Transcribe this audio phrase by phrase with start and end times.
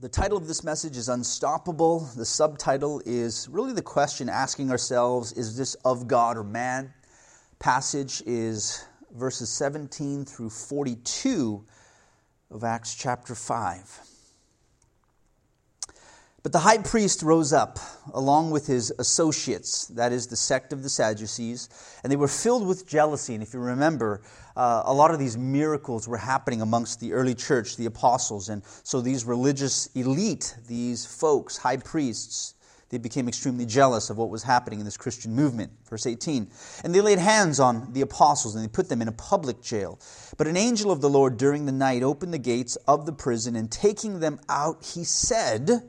[0.00, 2.00] The title of this message is Unstoppable.
[2.16, 6.92] The subtitle is really the question asking ourselves is this of God or man?
[7.60, 8.84] Passage is
[9.14, 11.64] verses 17 through 42
[12.50, 14.00] of Acts chapter 5.
[16.42, 17.78] But the high priest rose up,
[18.12, 21.68] along with his associates, that is, the sect of the Sadducees,
[22.02, 23.34] and they were filled with jealousy.
[23.34, 24.22] And if you remember,
[24.56, 28.48] uh, a lot of these miracles were happening amongst the early church, the apostles.
[28.48, 32.54] And so these religious elite, these folks, high priests,
[32.88, 35.70] they became extremely jealous of what was happening in this Christian movement.
[35.88, 36.50] Verse 18.
[36.82, 40.00] And they laid hands on the apostles and they put them in a public jail.
[40.36, 43.54] But an angel of the Lord during the night opened the gates of the prison,
[43.54, 45.88] and taking them out, he said,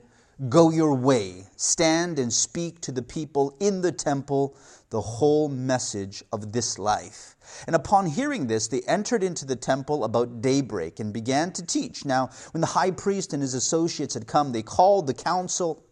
[0.50, 4.58] Go your way, stand and speak to the people in the temple
[4.90, 7.36] the whole message of this life.
[7.68, 12.04] And upon hearing this, they entered into the temple about daybreak and began to teach.
[12.04, 15.84] Now, when the high priest and his associates had come, they called the council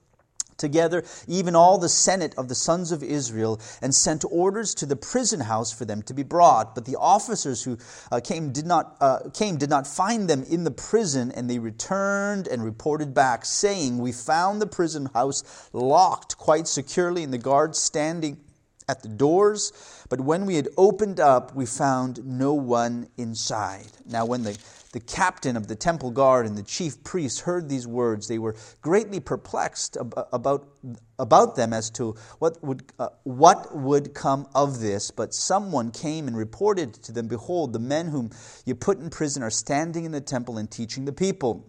[0.58, 4.96] together even all the senate of the sons of Israel and sent orders to the
[4.96, 6.76] prison house for them to be brought.
[6.76, 7.78] But the officers who
[8.12, 11.60] uh, came did not uh, came did not find them in the prison, and they
[11.60, 17.38] returned and reported back, saying, "We found the prison house locked quite securely, and the
[17.38, 18.38] guards standing."
[18.90, 19.72] At the doors,
[20.10, 23.88] but when we had opened up, we found no one inside.
[24.06, 24.58] Now, when the
[24.92, 28.56] the captain of the temple guard and the chief priests heard these words, they were
[28.82, 29.98] greatly perplexed
[30.34, 30.68] about,
[31.18, 35.12] about them as to what would, uh, what would come of this.
[35.12, 38.32] But someone came and reported to them Behold, the men whom
[38.66, 41.68] you put in prison are standing in the temple and teaching the people.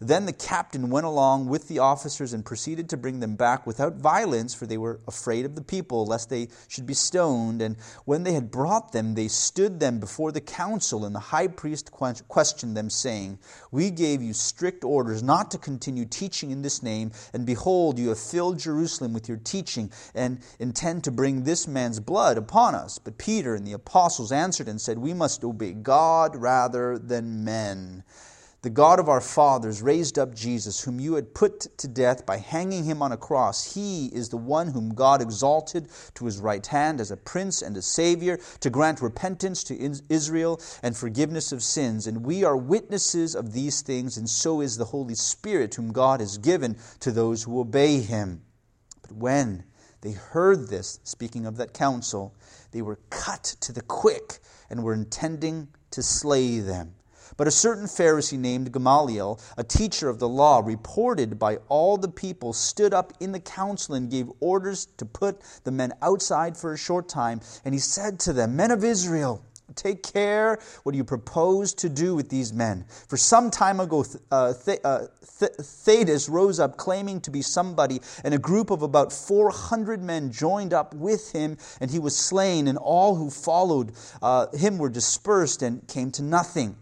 [0.00, 3.96] Then the captain went along with the officers and proceeded to bring them back without
[3.96, 7.62] violence, for they were afraid of the people, lest they should be stoned.
[7.62, 11.48] And when they had brought them, they stood them before the council, and the high
[11.48, 13.38] priest questioned them, saying,
[13.70, 18.08] We gave you strict orders not to continue teaching in this name, and behold, you
[18.08, 22.98] have filled Jerusalem with your teaching, and intend to bring this man's blood upon us.
[22.98, 28.04] But Peter and the apostles answered and said, We must obey God rather than men.
[28.64, 32.38] The God of our fathers raised up Jesus, whom you had put to death by
[32.38, 33.74] hanging him on a cross.
[33.74, 37.76] He is the one whom God exalted to his right hand as a prince and
[37.76, 42.06] a savior to grant repentance to Israel and forgiveness of sins.
[42.06, 46.20] And we are witnesses of these things, and so is the Holy Spirit, whom God
[46.20, 48.40] has given to those who obey him.
[49.02, 49.64] But when
[50.00, 52.34] they heard this, speaking of that council,
[52.70, 54.38] they were cut to the quick
[54.70, 56.94] and were intending to slay them.
[57.36, 62.08] But a certain Pharisee named Gamaliel, a teacher of the law, reported by all the
[62.08, 66.72] people, stood up in the council and gave orders to put the men outside for
[66.72, 67.40] a short time.
[67.64, 69.44] And he said to them, Men of Israel,
[69.74, 72.84] Take care what you propose to do with these men.
[73.08, 74.52] For some time ago, uh,
[74.84, 75.06] uh
[75.40, 80.74] Theudas rose up claiming to be somebody, and a group of about 400 men joined
[80.74, 83.92] up with him, and he was slain, and all who followed
[84.22, 86.76] uh, him were dispersed and came to nothing.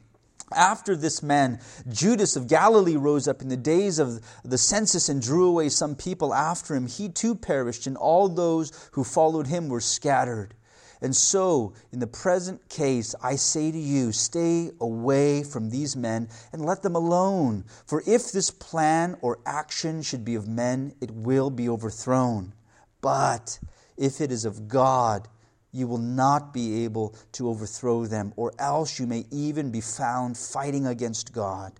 [0.54, 5.20] After this man, Judas of Galilee rose up in the days of the census and
[5.20, 6.86] drew away some people after him.
[6.86, 10.54] He too perished, and all those who followed him were scattered.
[11.02, 16.28] And so, in the present case, I say to you, stay away from these men
[16.52, 17.64] and let them alone.
[17.86, 22.54] For if this plan or action should be of men, it will be overthrown.
[23.00, 23.58] But
[23.96, 25.26] if it is of God,
[25.72, 30.36] you will not be able to overthrow them, or else you may even be found
[30.36, 31.72] fighting against God.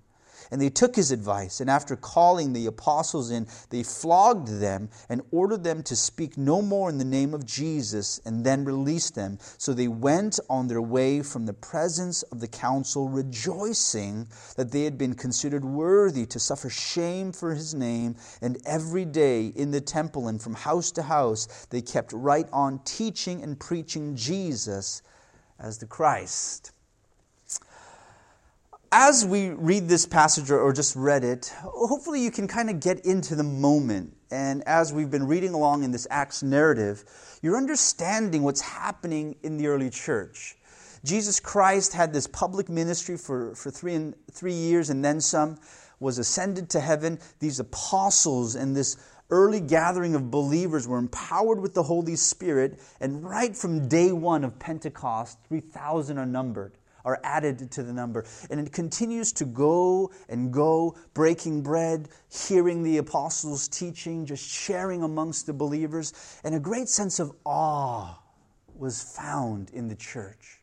[0.53, 5.23] And they took his advice, and after calling the apostles in, they flogged them and
[5.31, 9.39] ordered them to speak no more in the name of Jesus, and then released them.
[9.57, 14.83] So they went on their way from the presence of the council, rejoicing that they
[14.83, 18.17] had been considered worthy to suffer shame for his name.
[18.43, 22.81] And every day in the temple and from house to house, they kept right on
[22.85, 25.01] teaching and preaching Jesus
[25.59, 26.73] as the Christ
[28.95, 33.07] as we read this passage or just read it, hopefully you can kind of get
[33.07, 34.15] into the moment.
[34.31, 37.03] And as we've been reading along in this Acts narrative,
[37.41, 40.57] you're understanding what's happening in the early church.
[41.05, 45.59] Jesus Christ had this public ministry for, for three, and, three years and then some,
[45.99, 47.19] was ascended to heaven.
[47.41, 48.99] These apostles and this
[49.31, 54.45] early gathering of believers were empowered with the Holy Spirit, and right from day one
[54.45, 58.25] of Pentecost, 3,000 are numbered are added to the number.
[58.51, 65.03] And it continues to go and go, breaking bread, hearing the apostles' teaching, just sharing
[65.03, 66.13] amongst the believers.
[66.45, 68.19] And a great sense of awe
[68.75, 70.61] was found in the church.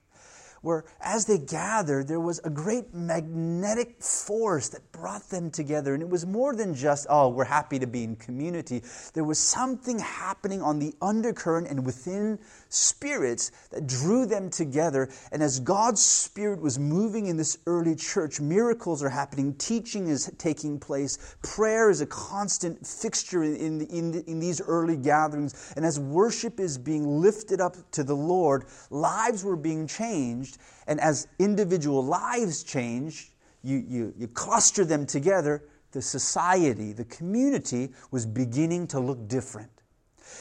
[0.62, 5.94] where as they gathered, there was a great magnetic force that brought them together.
[5.94, 8.84] And it was more than just, oh, we're happy to be in community.
[9.14, 12.40] There was something happening on the undercurrent and within
[12.70, 15.10] spirits that drew them together.
[15.32, 20.32] And as God's Spirit was moving in this early church, miracles are happening, teaching is
[20.38, 25.74] taking place, prayer is a constant fixture in, in, in, these early gatherings.
[25.76, 30.58] And as worship is being lifted up to the Lord, lives were being changed.
[30.88, 33.32] And as individual lives changed,
[33.64, 39.72] you, you, you cluster them together, the society, the community was beginning to look different.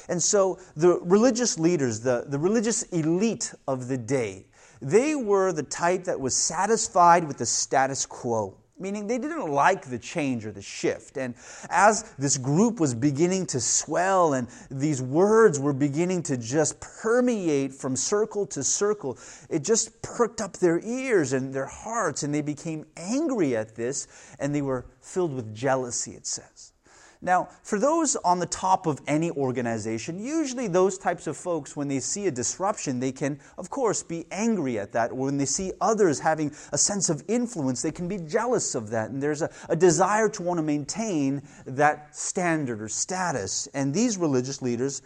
[0.08, 4.46] And so the religious leaders, the, the religious elite of the day,
[4.80, 9.86] they were the type that was satisfied with the status quo meaning they didn't like
[9.86, 11.16] the change or the shift.
[11.16, 11.34] And
[11.70, 17.72] as this group was beginning to swell and these words were beginning to just permeate
[17.72, 19.18] from circle to circle,
[19.50, 24.06] it just perked up their ears and their hearts, and they became angry at this,
[24.38, 26.72] and they were filled with jealousy, it says.
[27.20, 31.88] Now, for those on the top of any organization, usually those types of folks, when
[31.88, 35.10] they see a disruption, they can, of course, be angry at that.
[35.10, 38.90] Or when they see others having a sense of influence, they can be jealous of
[38.90, 39.10] that.
[39.10, 43.66] And there's a, a desire to want to maintain that standard or status.
[43.74, 45.02] And these religious leaders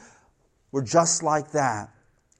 [0.70, 1.90] were just like that.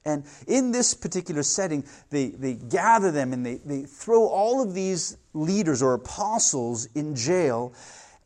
[0.05, 4.73] And in this particular setting, they, they gather them and they, they throw all of
[4.73, 7.73] these leaders or apostles in jail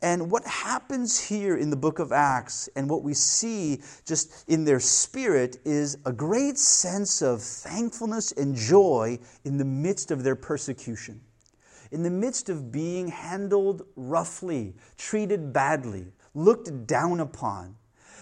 [0.00, 4.64] and what happens here in the book of Acts and what we see just in
[4.64, 10.36] their spirit is a great sense of thankfulness and joy in the midst of their
[10.36, 11.20] persecution.
[11.90, 17.74] In the midst of being handled roughly, treated badly, looked down upon,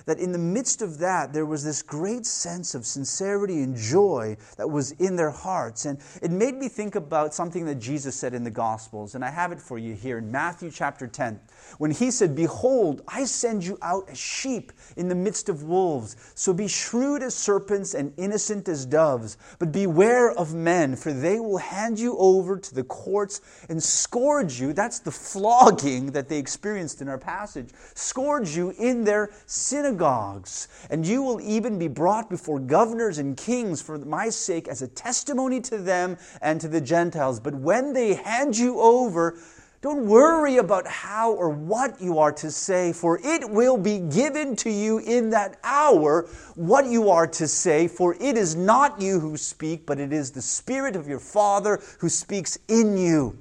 [0.07, 4.37] that in the midst of that, there was this great sense of sincerity and joy
[4.57, 5.85] that was in their hearts.
[5.85, 9.17] And it made me think about something that Jesus said in the Gospels.
[9.17, 11.41] And I have it for you here in Matthew chapter 10,
[11.79, 16.17] when he said, Behold, I send you out as sheep in the midst of wolves.
[16.37, 19.37] So be shrewd as serpents and innocent as doves.
[19.59, 24.61] But beware of men, for they will hand you over to the courts and scourge
[24.61, 24.73] you.
[24.73, 27.71] That's the flogging that they experienced in our passage.
[27.95, 33.37] Scourge you in their synagogue synagogues, and you will even be brought before governors and
[33.37, 37.41] kings for my sake as a testimony to them and to the Gentiles.
[37.41, 39.39] But when they hand you over,
[39.81, 44.57] don't worry about how or what you are to say, for it will be given
[44.57, 49.21] to you in that hour what you are to say, for it is not you
[49.21, 53.39] who speak, but it is the Spirit of your Father who speaks in you.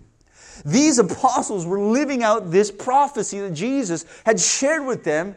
[0.64, 5.36] These apostles were living out this prophecy that Jesus had shared with them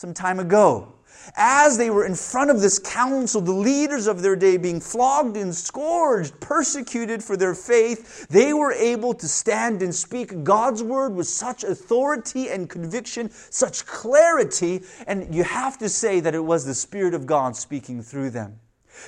[0.00, 0.94] some time ago.
[1.36, 5.36] As they were in front of this council, the leaders of their day being flogged
[5.36, 11.14] and scourged, persecuted for their faith, they were able to stand and speak God's word
[11.14, 16.64] with such authority and conviction, such clarity, and you have to say that it was
[16.64, 18.58] the Spirit of God speaking through them.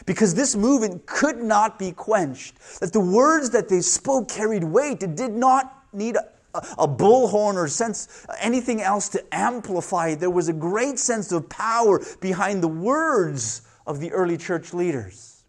[0.05, 5.03] Because this movement could not be quenched, that the words that they spoke carried weight.
[5.03, 6.19] It did not need
[6.55, 10.21] a bullhorn or sense anything else to amplify it.
[10.21, 15.45] There was a great sense of power behind the words of the early church leaders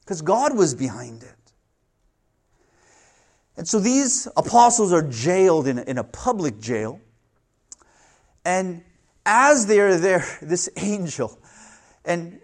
[0.00, 1.34] because God was behind it.
[3.56, 7.00] And so these apostles are jailed in a, in a public jail.
[8.44, 8.82] And
[9.26, 11.38] as they are there, this angel,
[12.04, 12.40] and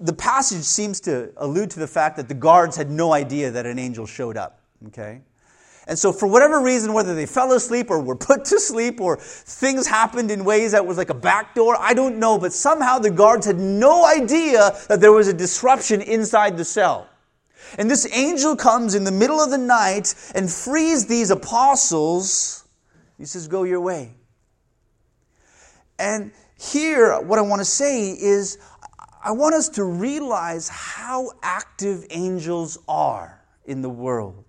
[0.00, 3.66] the passage seems to allude to the fact that the guards had no idea that
[3.66, 4.60] an angel showed up.
[4.88, 5.22] Okay?
[5.88, 9.16] And so, for whatever reason, whether they fell asleep or were put to sleep or
[9.16, 12.98] things happened in ways that was like a back door, I don't know, but somehow
[12.98, 17.08] the guards had no idea that there was a disruption inside the cell.
[17.78, 22.64] And this angel comes in the middle of the night and frees these apostles.
[23.16, 24.14] He says, Go your way.
[25.98, 28.58] And here, what I want to say is,
[29.22, 34.45] I want us to realize how active angels are in the world.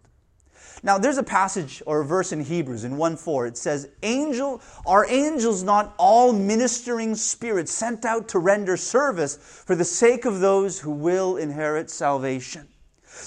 [0.84, 3.48] Now, there's a passage or a verse in Hebrews in 1 4.
[3.48, 9.76] It says, Angel, Are angels not all ministering spirits sent out to render service for
[9.76, 12.68] the sake of those who will inherit salvation?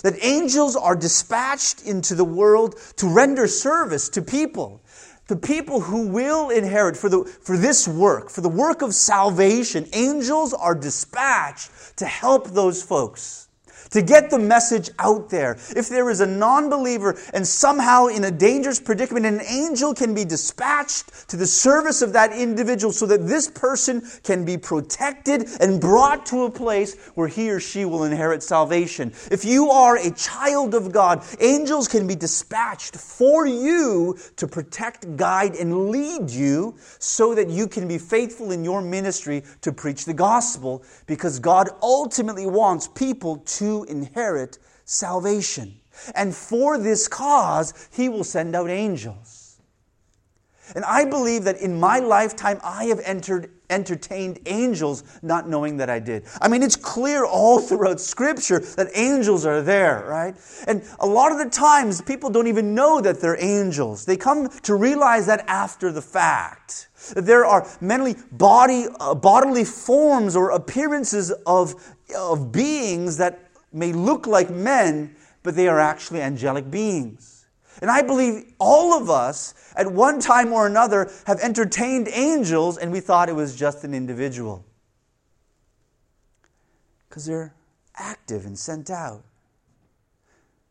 [0.02, 4.82] That angels are dispatched into the world to render service to people.
[5.26, 9.88] The people who will inherit for, the, for this work, for the work of salvation,
[9.92, 13.48] angels are dispatched to help those folks
[13.90, 15.58] to get the message out there.
[15.76, 20.14] If there is a non believer and somehow in a dangerous predicament, an angel can
[20.14, 25.48] be dispatched to the service of that individual so that this person can be protected
[25.60, 29.12] and brought to a place where he or she will inherit salvation.
[29.30, 35.16] If you are a child of God, angels can be dispatched for you to protect,
[35.16, 40.04] guide, and lead you so that you can be faithful in your ministry to preach
[40.04, 45.80] the gospel because God ultimately wants people to inherit salvation.
[46.14, 49.50] And for this cause, He will send out angels.
[50.74, 55.90] And I believe that in my lifetime, I have entered, entertained angels not knowing that
[55.90, 56.24] I did.
[56.40, 60.34] I mean, it's clear all throughout Scripture that angels are there, right?
[60.66, 64.04] And a lot of the times, people don't even know that they're angels.
[64.04, 66.88] They come to realize that after the fact.
[67.16, 71.74] There are many body, uh, bodily forms or appearances of,
[72.16, 77.46] of beings that may look like men, but they are actually angelic beings.
[77.80, 82.92] And I believe all of us, at one time or another, have entertained angels and
[82.92, 84.64] we thought it was just an individual.
[87.08, 87.54] Because they're
[87.96, 89.22] active and sent out.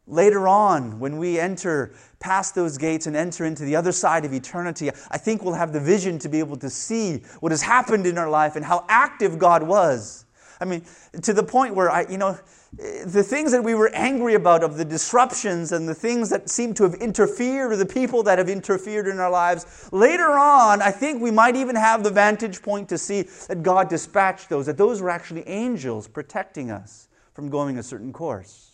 [0.08, 4.34] Later on, when we enter past those gates and enter into the other side of
[4.34, 8.08] eternity, I think we'll have the vision to be able to see what has happened
[8.08, 10.26] in our life and how active God was.
[10.62, 10.84] I mean,
[11.22, 12.38] to the point where I, you know,
[12.74, 16.74] the things that we were angry about, of the disruptions and the things that seem
[16.76, 20.92] to have interfered, or the people that have interfered in our lives, later on, I
[20.92, 24.78] think we might even have the vantage point to see that God dispatched those, that
[24.78, 28.70] those were actually angels protecting us from going a certain course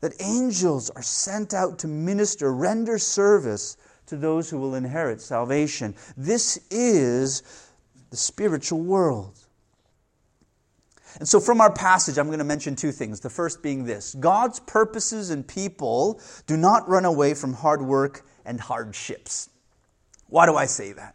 [0.00, 3.76] that angels are sent out to minister, render service
[4.06, 5.94] to those who will inherit salvation.
[6.16, 7.42] This is
[8.10, 9.45] the spiritual world.
[11.18, 13.20] And so, from our passage, I'm going to mention two things.
[13.20, 18.26] The first being this God's purposes and people do not run away from hard work
[18.44, 19.48] and hardships.
[20.28, 21.14] Why do I say that?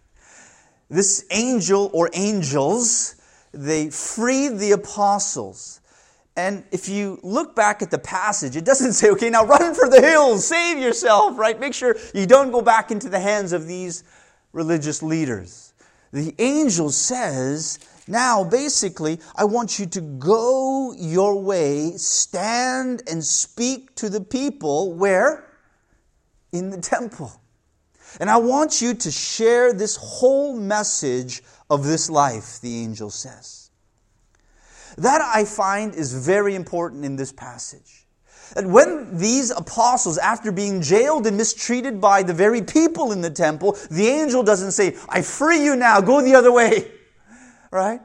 [0.89, 3.15] This angel or angels,
[3.53, 5.81] they freed the apostles
[6.38, 9.89] and if you look back at the passage, it doesn't say, okay, now run for
[9.89, 11.60] the hills, save yourself, right?
[11.60, 14.03] Make sure you don't go back into the hands of these
[14.53, 15.74] religious leaders.
[16.12, 17.79] The angel says,
[18.12, 24.94] now basically, I want you to go your way, stand and speak to the people
[24.94, 25.48] where?
[26.51, 27.32] In the temple.
[28.20, 33.72] And I want you to share this whole message of this life, the angel says.
[34.98, 38.06] That I find is very important in this passage.
[38.56, 43.30] That when these apostles, after being jailed and mistreated by the very people in the
[43.30, 46.91] temple, the angel doesn't say, I free you now, go the other way.
[47.71, 48.01] Right?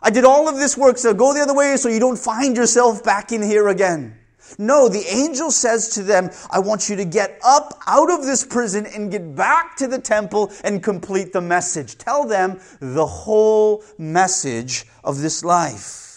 [0.00, 2.56] I did all of this work, so go the other way so you don't find
[2.56, 4.16] yourself back in here again.
[4.56, 8.44] No, the angel says to them, I want you to get up out of this
[8.44, 11.98] prison and get back to the temple and complete the message.
[11.98, 16.08] Tell them the whole message of this life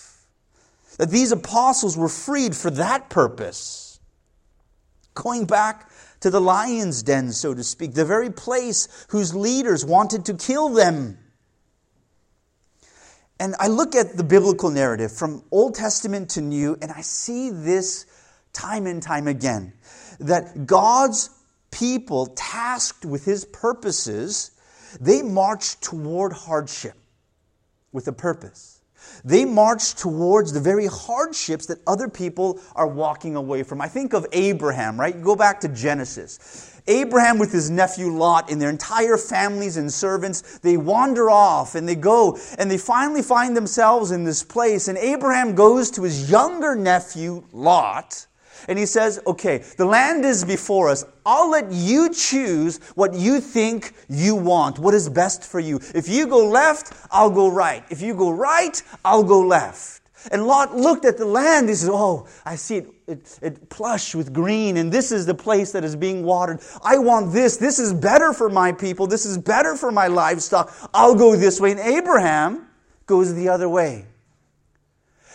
[0.97, 3.99] that these apostles were freed for that purpose.
[5.13, 5.89] Going back
[6.21, 10.69] to the lion's den, so to speak, the very place whose leaders wanted to kill
[10.69, 11.17] them.
[13.41, 17.49] And I look at the biblical narrative from Old Testament to New, and I see
[17.49, 18.05] this
[18.53, 19.73] time and time again
[20.19, 21.31] that God's
[21.71, 24.51] people, tasked with his purposes,
[24.99, 26.93] they march toward hardship
[27.91, 28.80] with a purpose.
[29.23, 33.81] They march towards the very hardships that other people are walking away from.
[33.81, 35.15] I think of Abraham, right?
[35.15, 36.79] You go back to Genesis.
[36.87, 41.87] Abraham with his nephew Lot and their entire families and servants, they wander off and
[41.87, 44.87] they go and they finally find themselves in this place.
[44.87, 48.25] And Abraham goes to his younger nephew Lot
[48.67, 51.05] and he says, Okay, the land is before us.
[51.25, 55.79] I'll let you choose what you think you want, what is best for you.
[55.93, 57.83] If you go left, I'll go right.
[57.89, 60.01] If you go right, I'll go left.
[60.31, 61.69] And Lot looked at the land.
[61.69, 65.33] He said, Oh, I see it, it, it plush with green, and this is the
[65.33, 66.59] place that is being watered.
[66.83, 67.57] I want this.
[67.57, 69.07] This is better for my people.
[69.07, 70.73] This is better for my livestock.
[70.93, 71.71] I'll go this way.
[71.71, 72.67] And Abraham
[73.07, 74.05] goes the other way.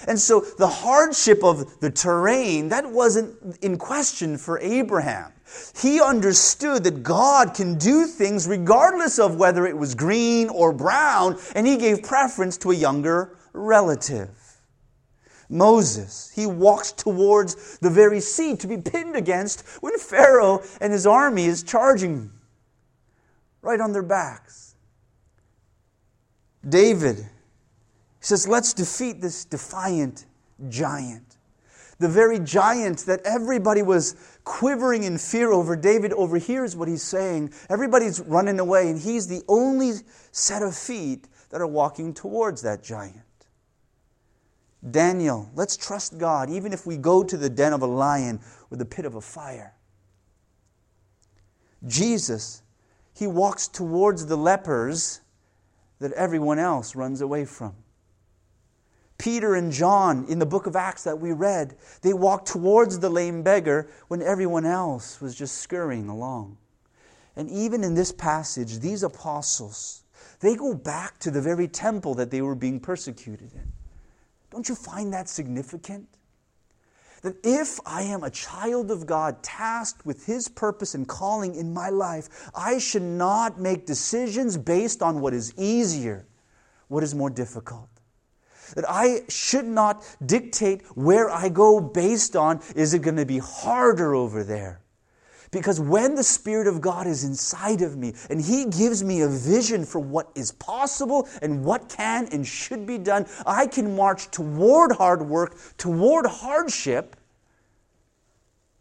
[0.07, 5.33] And so the hardship of the terrain, that wasn't in question for Abraham.
[5.81, 11.39] He understood that God can do things regardless of whether it was green or brown,
[11.55, 14.29] and he gave preference to a younger relative.
[15.49, 21.07] Moses, he walks towards the very sea to be pinned against when Pharaoh and his
[21.07, 22.33] army is charging
[23.63, 24.75] right on their backs.
[26.69, 27.25] David,
[28.27, 30.27] says, let's defeat this defiant
[30.69, 31.37] giant.
[31.99, 37.53] The very giant that everybody was quivering in fear over, David overhears what he's saying.
[37.71, 39.93] Everybody's running away, and he's the only
[40.33, 43.23] set of feet that are walking towards that giant.
[44.91, 48.41] Daniel, let's trust God, even if we go to the den of a lion
[48.71, 49.73] or the pit of a fire.
[51.87, 52.63] Jesus,
[53.15, 55.21] he walks towards the lepers
[56.01, 57.75] that everyone else runs away from.
[59.19, 63.09] Peter and John in the book of Acts that we read, they walked towards the
[63.09, 66.59] lame beggar when everyone else was just scurrying along.
[67.35, 70.03] And even in this passage, these apostles,
[70.41, 73.73] they go back to the very temple that they were being persecuted in.
[74.51, 76.09] Don't you find that significant?
[77.23, 81.73] That if I am a child of God, tasked with His purpose and calling in
[81.73, 86.27] my life, I should not make decisions based on what is easier,
[86.89, 87.89] what is more difficult.
[88.75, 93.39] That I should not dictate where I go based on is it going to be
[93.39, 94.81] harder over there?
[95.51, 99.29] Because when the Spirit of God is inside of me and He gives me a
[99.29, 104.31] vision for what is possible and what can and should be done, I can march
[104.31, 107.17] toward hard work, toward hardship,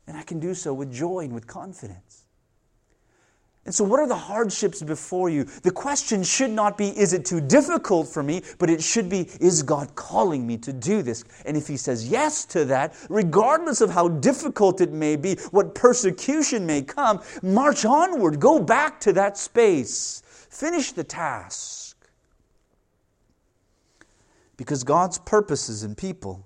[0.08, 2.25] and I can do so with joy and with confidence.
[3.66, 5.44] And so, what are the hardships before you?
[5.44, 8.44] The question should not be, is it too difficult for me?
[8.60, 11.24] But it should be, is God calling me to do this?
[11.48, 15.74] And if He says yes to that, regardless of how difficult it may be, what
[15.74, 21.98] persecution may come, march onward, go back to that space, finish the task.
[24.58, 26.46] Because God's purposes and people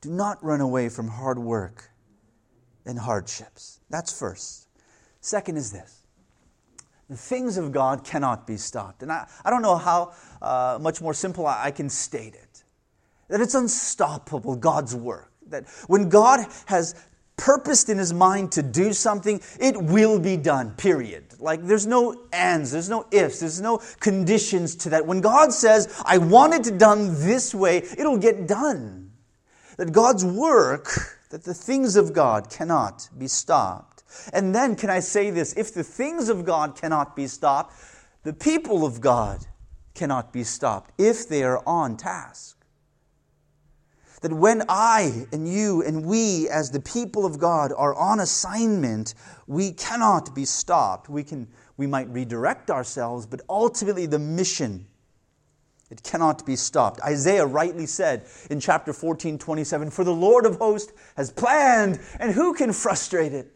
[0.00, 1.90] do not run away from hard work
[2.86, 3.80] and hardships.
[3.90, 4.66] That's first.
[5.20, 6.01] Second is this
[7.08, 9.02] the things of God cannot be stopped.
[9.02, 12.64] And I, I don't know how uh, much more simple I, I can state it.
[13.28, 15.32] That it's unstoppable, God's work.
[15.48, 16.94] That when God has
[17.36, 21.24] purposed in his mind to do something, it will be done, period.
[21.38, 25.06] Like there's no ands, there's no ifs, there's no conditions to that.
[25.06, 29.10] When God says, I want it done this way, it'll get done.
[29.76, 33.91] That God's work, that the things of God cannot be stopped.
[34.32, 35.52] And then, can I say this?
[35.54, 37.74] If the things of God cannot be stopped,
[38.22, 39.46] the people of God
[39.94, 42.58] cannot be stopped if they are on task.
[44.20, 49.14] That when I and you and we, as the people of God, are on assignment,
[49.48, 51.08] we cannot be stopped.
[51.08, 54.86] We, can, we might redirect ourselves, but ultimately the mission
[55.92, 57.02] it cannot be stopped.
[57.02, 62.32] Isaiah rightly said in chapter 14, 27, For the Lord of hosts has planned, and
[62.32, 63.52] who can frustrate it?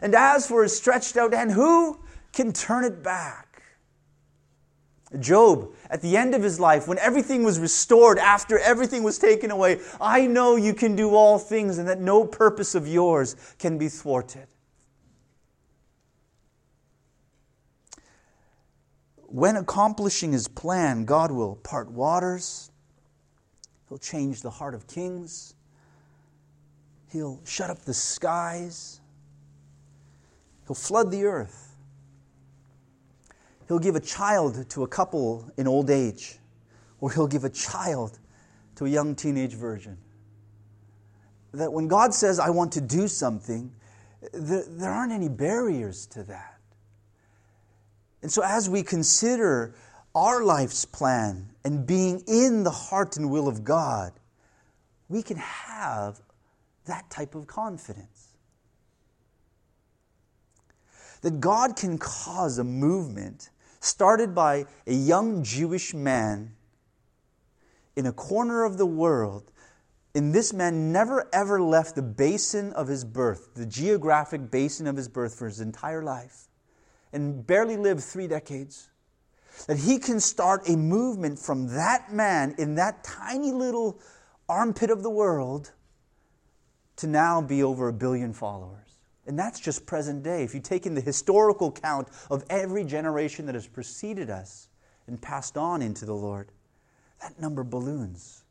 [0.00, 2.00] And as for his stretched out hand, who
[2.32, 3.62] can turn it back?
[5.18, 9.50] Job, at the end of his life, when everything was restored, after everything was taken
[9.50, 13.76] away, I know you can do all things and that no purpose of yours can
[13.76, 14.46] be thwarted.
[19.16, 22.70] When accomplishing his plan, God will part waters,
[23.88, 25.54] he'll change the heart of kings,
[27.12, 28.99] he'll shut up the skies.
[30.70, 31.74] He'll flood the earth.
[33.66, 36.38] He'll give a child to a couple in old age,
[37.00, 38.20] or he'll give a child
[38.76, 39.98] to a young teenage virgin.
[41.54, 43.72] That when God says, I want to do something,
[44.32, 46.60] there, there aren't any barriers to that.
[48.22, 49.74] And so, as we consider
[50.14, 54.12] our life's plan and being in the heart and will of God,
[55.08, 56.20] we can have
[56.84, 58.29] that type of confidence
[61.22, 66.52] that God can cause a movement started by a young Jewish man
[67.96, 69.50] in a corner of the world.
[70.14, 74.96] And this man never ever left the basin of his birth, the geographic basin of
[74.96, 76.48] his birth, for his entire life,
[77.12, 78.88] and barely lived three decades.
[79.66, 84.00] That he can start a movement from that man in that tiny little
[84.48, 85.72] armpit of the world
[86.96, 88.89] to now be over a billion followers.
[89.26, 90.42] And that's just present day.
[90.42, 94.68] If you take in the historical count of every generation that has preceded us
[95.06, 96.50] and passed on into the Lord,
[97.20, 98.44] that number balloons.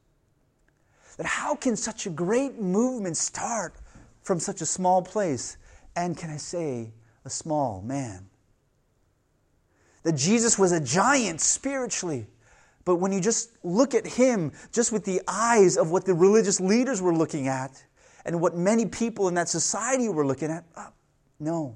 [1.17, 3.75] That how can such a great movement start
[4.21, 5.57] from such a small place?
[5.95, 6.93] And can I say,
[7.25, 8.27] a small man?
[10.03, 12.27] That Jesus was a giant spiritually.
[12.85, 16.59] But when you just look at him, just with the eyes of what the religious
[16.61, 17.83] leaders were looking at,
[18.29, 20.63] and what many people in that society were looking at?
[20.75, 20.91] Uh,
[21.39, 21.75] no.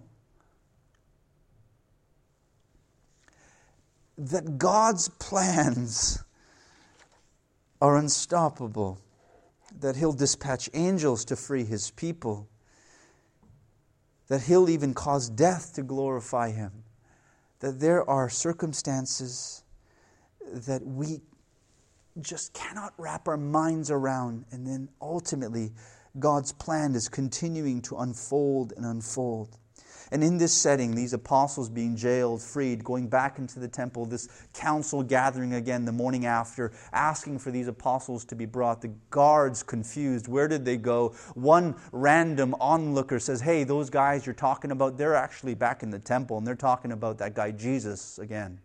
[4.19, 6.23] That God's plans
[7.81, 8.99] are unstoppable.
[9.79, 12.47] that He'll dispatch angels to free His people,
[14.27, 16.71] that He'll even cause death to glorify Him,
[17.59, 19.63] that there are circumstances
[20.51, 21.21] that we
[22.21, 25.71] just cannot wrap our minds around, and then ultimately,
[26.19, 29.57] God's plan is continuing to unfold and unfold.
[30.11, 34.27] And in this setting, these apostles being jailed, freed, going back into the temple, this
[34.53, 39.63] council gathering again the morning after, asking for these apostles to be brought, the guards
[39.63, 40.27] confused.
[40.27, 41.15] Where did they go?
[41.33, 45.97] One random onlooker says, Hey, those guys you're talking about, they're actually back in the
[45.97, 48.59] temple, and they're talking about that guy Jesus again.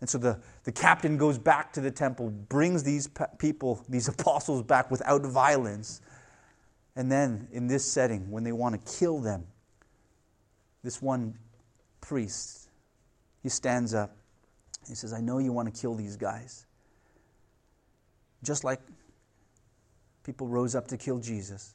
[0.00, 4.62] And so the, the captain goes back to the temple, brings these people, these apostles
[4.62, 6.00] back without violence.
[7.00, 9.46] And then, in this setting, when they want to kill them,
[10.84, 11.32] this one
[12.02, 12.68] priest,
[13.42, 14.14] he stands up.
[14.86, 16.66] He says, I know you want to kill these guys.
[18.44, 18.80] Just like
[20.24, 21.74] people rose up to kill Jesus.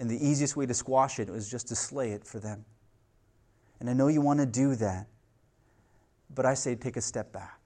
[0.00, 2.64] And the easiest way to squash it was just to slay it for them.
[3.78, 5.06] And I know you want to do that.
[6.34, 7.60] But I say take a step back.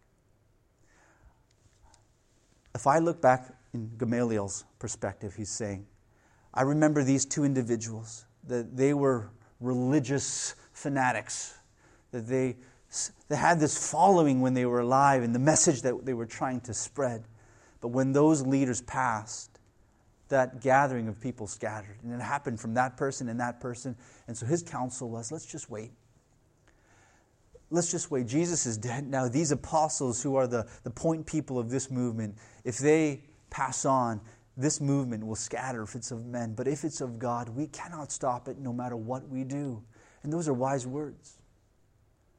[2.75, 5.87] If I look back in Gamaliel's perspective, he's saying,
[6.53, 11.55] I remember these two individuals, that they were religious fanatics,
[12.11, 12.57] that they,
[13.29, 16.61] they had this following when they were alive and the message that they were trying
[16.63, 17.25] to spread.
[17.81, 19.51] But when those leaders passed,
[20.29, 21.97] that gathering of people scattered.
[22.03, 23.97] And it happened from that person and that person.
[24.27, 25.93] And so his counsel was let's just wait.
[27.71, 28.27] Let's just wait.
[28.27, 29.29] Jesus is dead now.
[29.29, 34.21] These apostles, who are the, the point people of this movement, if they pass on,
[34.61, 38.13] this movement will scatter if it's of men, but if it's of God, we cannot
[38.13, 39.83] stop it no matter what we do.
[40.23, 41.39] And those are wise words.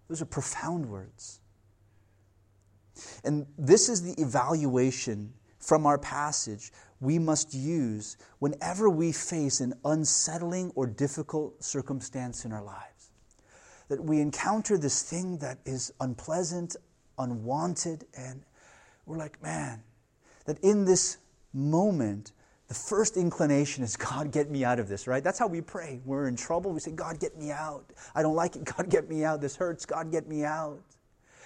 [0.07, 1.39] Those are profound words.
[3.23, 9.73] And this is the evaluation from our passage we must use whenever we face an
[9.86, 13.12] unsettling or difficult circumstance in our lives.
[13.88, 16.75] That we encounter this thing that is unpleasant,
[17.17, 18.43] unwanted, and
[19.05, 19.84] we're like, man,
[20.45, 21.17] that in this
[21.54, 22.32] moment,
[22.68, 25.24] the first inclination is, God, get me out of this, right?
[25.24, 26.00] That's how we pray.
[26.06, 26.72] We're in trouble.
[26.72, 27.92] We say, God, get me out.
[28.16, 28.64] I don't like it.
[28.78, 29.42] God, get me out.
[29.42, 29.86] This hurts.
[29.86, 30.80] God, get me out.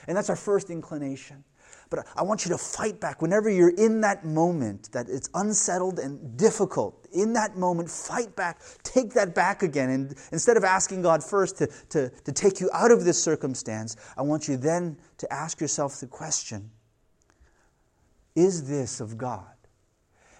[0.07, 1.43] And that's our first inclination.
[1.89, 3.21] But I want you to fight back.
[3.21, 8.61] Whenever you're in that moment that it's unsettled and difficult, in that moment, fight back.
[8.83, 9.89] Take that back again.
[9.89, 13.95] And instead of asking God first to, to, to take you out of this circumstance,
[14.17, 16.71] I want you then to ask yourself the question
[18.35, 19.54] Is this of God?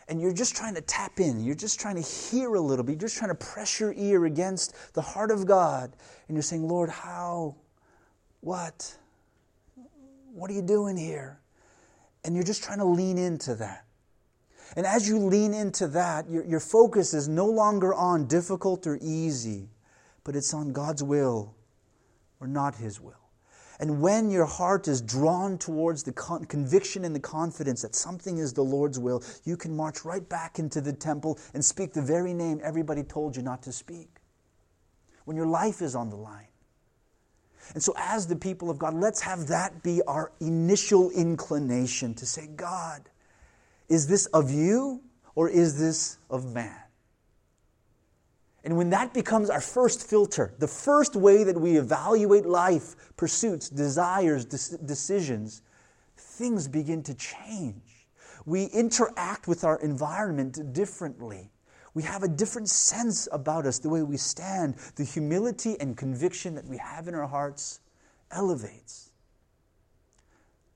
[0.08, 2.94] And you're just trying to tap in, you're just trying to hear a little bit,
[2.94, 5.96] you're just trying to press your ear against the heart of God,
[6.28, 7.56] and you're saying, Lord, how?
[8.42, 8.96] What?
[10.34, 11.40] What are you doing here?
[12.24, 13.86] And you're just trying to lean into that.
[14.76, 19.00] And as you lean into that, your, your focus is no longer on difficult or
[19.02, 19.70] easy,
[20.24, 21.56] but it's on God's will
[22.40, 23.25] or not His will.
[23.80, 28.38] And when your heart is drawn towards the con- conviction and the confidence that something
[28.38, 32.02] is the Lord's will, you can march right back into the temple and speak the
[32.02, 34.10] very name everybody told you not to speak.
[35.26, 36.48] When your life is on the line.
[37.74, 42.26] And so, as the people of God, let's have that be our initial inclination to
[42.26, 43.10] say, God,
[43.90, 45.02] is this of you
[45.34, 46.85] or is this of man?
[48.66, 53.70] And when that becomes our first filter, the first way that we evaluate life, pursuits,
[53.70, 55.62] desires, decisions,
[56.18, 58.08] things begin to change.
[58.48, 61.52] We interact with our environment differently.
[61.94, 64.76] We have a different sense about us, the way we stand.
[64.96, 67.82] The humility and conviction that we have in our hearts
[68.32, 69.12] elevates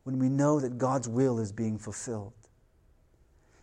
[0.04, 2.34] when we know that God's will is being fulfilled.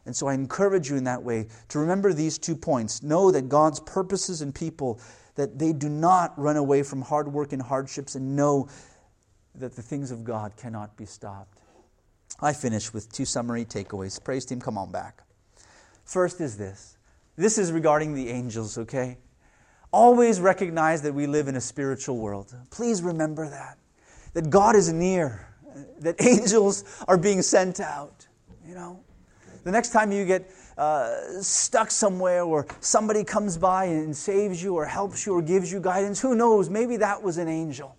[0.07, 3.03] And so I encourage you in that way to remember these two points.
[3.03, 5.01] Know that God's purposes and people,
[5.35, 8.69] that they do not run away from hard work and hardships, and know
[9.57, 11.59] that the things of God cannot be stopped.
[12.41, 14.23] I finish with two summary takeaways.
[14.23, 15.23] Praise team, come on back.
[16.05, 16.97] First is this
[17.37, 19.19] this is regarding the angels, okay?
[19.93, 22.55] Always recognize that we live in a spiritual world.
[22.71, 23.79] Please remember that.
[24.33, 25.47] That God is near,
[26.01, 28.27] that angels are being sent out,
[28.67, 29.01] you know?
[29.67, 30.49] The next time you get
[30.79, 35.73] uh, stuck somewhere or somebody comes by and saves you or helps you or gives
[35.73, 36.71] you guidance, who knows?
[36.71, 37.97] Maybe that was an angel.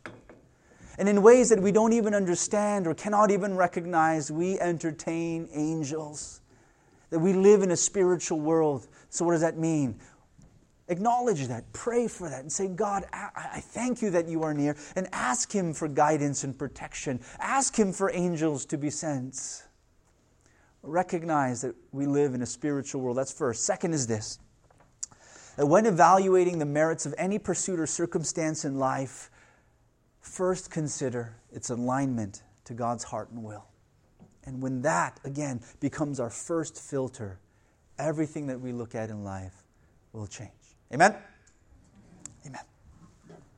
[0.98, 6.40] And in ways that we don't even understand or cannot even recognize, we entertain angels.
[7.10, 8.88] That we live in a spiritual world.
[9.10, 10.00] So, what does that mean?
[10.88, 14.78] Acknowledge that, pray for that, and say, God, I thank you that you are near,
[14.96, 17.20] and ask Him for guidance and protection.
[17.40, 19.67] Ask Him for angels to be sent.
[20.88, 23.18] Recognize that we live in a spiritual world.
[23.18, 23.66] That's first.
[23.66, 24.40] Second is this
[25.56, 29.32] that when evaluating the merits of any pursuit or circumstance in life,
[30.22, 33.66] first consider its alignment to God's heart and will.
[34.46, 37.40] And when that, again, becomes our first filter,
[37.98, 39.64] everything that we look at in life
[40.14, 40.52] will change.
[40.94, 41.16] Amen?